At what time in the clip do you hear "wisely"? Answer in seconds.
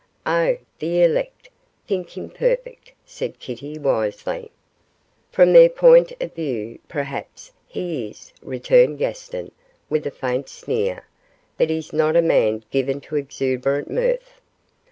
3.77-4.49